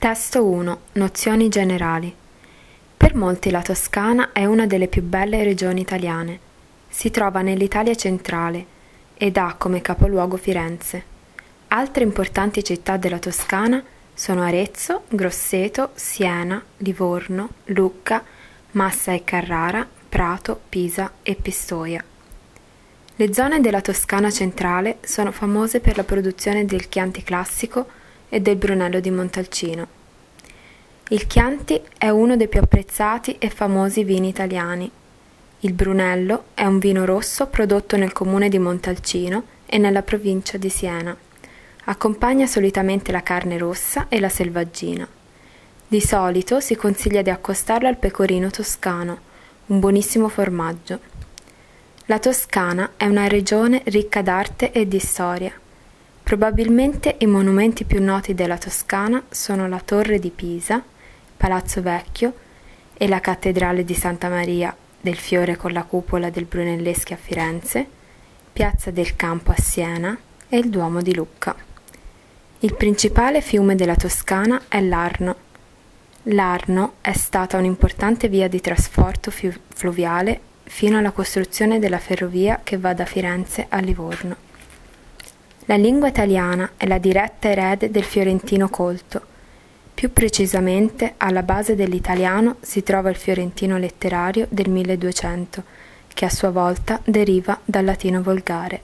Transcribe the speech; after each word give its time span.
Testo 0.00 0.42
1. 0.46 0.80
Nozioni 0.92 1.50
generali. 1.50 2.16
Per 2.96 3.14
molti 3.14 3.50
la 3.50 3.60
Toscana 3.60 4.32
è 4.32 4.46
una 4.46 4.64
delle 4.64 4.88
più 4.88 5.02
belle 5.02 5.44
regioni 5.44 5.82
italiane. 5.82 6.38
Si 6.88 7.10
trova 7.10 7.42
nell'Italia 7.42 7.94
centrale 7.94 8.64
ed 9.12 9.36
ha 9.36 9.56
come 9.58 9.82
capoluogo 9.82 10.38
Firenze. 10.38 11.04
Altre 11.68 12.02
importanti 12.02 12.64
città 12.64 12.96
della 12.96 13.18
Toscana 13.18 13.84
sono 14.14 14.40
Arezzo, 14.40 15.02
Grosseto, 15.10 15.90
Siena, 15.92 16.64
Livorno, 16.78 17.50
Lucca, 17.64 18.24
Massa 18.70 19.12
e 19.12 19.22
Carrara, 19.22 19.86
Prato, 20.08 20.62
Pisa 20.70 21.12
e 21.22 21.34
Pistoia. 21.34 22.02
Le 23.16 23.34
zone 23.34 23.60
della 23.60 23.82
Toscana 23.82 24.30
centrale 24.30 24.96
sono 25.02 25.30
famose 25.30 25.80
per 25.80 25.98
la 25.98 26.04
produzione 26.04 26.64
del 26.64 26.88
Chianti 26.88 27.22
classico 27.22 27.98
e 28.30 28.40
del 28.40 28.56
Brunello 28.56 29.00
di 29.00 29.10
Montalcino. 29.10 29.86
Il 31.10 31.26
Chianti 31.26 31.78
è 31.98 32.08
uno 32.08 32.36
dei 32.36 32.48
più 32.48 32.60
apprezzati 32.60 33.36
e 33.38 33.50
famosi 33.50 34.04
vini 34.04 34.28
italiani. 34.28 34.90
Il 35.60 35.72
Brunello 35.74 36.44
è 36.54 36.64
un 36.64 36.78
vino 36.78 37.04
rosso 37.04 37.48
prodotto 37.48 37.98
nel 37.98 38.12
comune 38.12 38.48
di 38.48 38.58
Montalcino 38.58 39.44
e 39.66 39.76
nella 39.76 40.02
provincia 40.02 40.56
di 40.56 40.70
Siena. 40.70 41.14
Accompagna 41.84 42.46
solitamente 42.46 43.12
la 43.12 43.22
carne 43.22 43.58
rossa 43.58 44.06
e 44.08 44.20
la 44.20 44.28
selvaggina. 44.28 45.06
Di 45.86 46.00
solito 46.00 46.60
si 46.60 46.76
consiglia 46.76 47.20
di 47.20 47.30
accostarlo 47.30 47.88
al 47.88 47.96
pecorino 47.96 48.48
toscano, 48.48 49.18
un 49.66 49.80
buonissimo 49.80 50.28
formaggio. 50.28 51.00
La 52.06 52.20
Toscana 52.20 52.92
è 52.96 53.06
una 53.06 53.26
regione 53.26 53.82
ricca 53.86 54.22
d'arte 54.22 54.70
e 54.70 54.86
di 54.86 55.00
storia. 55.00 55.52
Probabilmente 56.30 57.16
i 57.18 57.26
monumenti 57.26 57.82
più 57.82 58.00
noti 58.00 58.34
della 58.34 58.56
Toscana 58.56 59.20
sono 59.30 59.66
la 59.66 59.82
Torre 59.84 60.20
di 60.20 60.30
Pisa, 60.30 60.80
Palazzo 61.36 61.82
Vecchio 61.82 62.34
e 62.94 63.08
la 63.08 63.18
Cattedrale 63.18 63.84
di 63.84 63.94
Santa 63.94 64.28
Maria 64.28 64.72
del 65.00 65.16
Fiore 65.16 65.56
con 65.56 65.72
la 65.72 65.82
cupola 65.82 66.30
del 66.30 66.44
Brunelleschi 66.44 67.14
a 67.14 67.16
Firenze, 67.16 67.84
Piazza 68.52 68.92
del 68.92 69.16
Campo 69.16 69.50
a 69.50 69.60
Siena 69.60 70.16
e 70.48 70.56
il 70.56 70.70
Duomo 70.70 71.02
di 71.02 71.16
Lucca. 71.16 71.52
Il 72.60 72.76
principale 72.76 73.40
fiume 73.40 73.74
della 73.74 73.96
Toscana 73.96 74.62
è 74.68 74.80
l'Arno. 74.80 75.34
L'Arno 76.22 76.92
è 77.00 77.12
stata 77.12 77.58
un'importante 77.58 78.28
via 78.28 78.46
di 78.46 78.60
trasporto 78.60 79.32
fluviale 79.32 80.40
fino 80.62 80.96
alla 80.96 81.10
costruzione 81.10 81.80
della 81.80 81.98
ferrovia 81.98 82.60
che 82.62 82.78
va 82.78 82.94
da 82.94 83.04
Firenze 83.04 83.66
a 83.68 83.80
Livorno. 83.80 84.49
La 85.70 85.76
lingua 85.76 86.08
italiana 86.08 86.72
è 86.76 86.84
la 86.84 86.98
diretta 86.98 87.48
erede 87.48 87.92
del 87.92 88.02
fiorentino 88.02 88.68
colto. 88.68 89.22
Più 89.94 90.12
precisamente, 90.12 91.14
alla 91.16 91.44
base 91.44 91.76
dell'italiano 91.76 92.56
si 92.58 92.82
trova 92.82 93.08
il 93.08 93.14
fiorentino 93.14 93.78
letterario 93.78 94.48
del 94.50 94.68
1200, 94.68 95.62
che 96.12 96.24
a 96.24 96.28
sua 96.28 96.50
volta 96.50 97.00
deriva 97.04 97.56
dal 97.64 97.84
latino 97.84 98.20
volgare. 98.20 98.82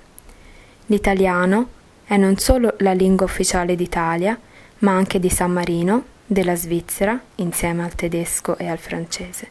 L'italiano 0.86 1.70
è 2.04 2.16
non 2.16 2.36
solo 2.36 2.74
la 2.78 2.92
lingua 2.92 3.26
ufficiale 3.26 3.74
d'Italia, 3.74 4.38
ma 4.78 4.92
anche 4.92 5.18
di 5.18 5.28
San 5.28 5.50
Marino, 5.50 6.04
della 6.24 6.54
Svizzera, 6.54 7.20
insieme 7.36 7.82
al 7.82 7.96
tedesco 7.96 8.56
e 8.58 8.68
al 8.68 8.78
francese. 8.78 9.48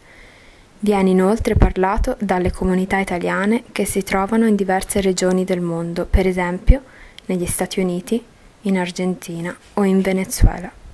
Viene 0.79 1.09
inoltre 1.09 1.55
parlato 1.55 2.15
dalle 2.17 2.53
comunità 2.53 2.99
italiane 2.99 3.63
che 3.73 3.83
si 3.83 4.03
trovano 4.03 4.47
in 4.47 4.55
diverse 4.55 5.01
regioni 5.01 5.43
del 5.43 5.59
mondo, 5.59 6.07
per 6.09 6.27
esempio 6.27 6.81
negli 7.25 7.45
Stati 7.45 7.79
Uniti, 7.79 8.23
in 8.61 8.77
Argentina 8.77 9.55
o 9.75 9.83
in 9.83 10.01
Venezuela. 10.01 10.84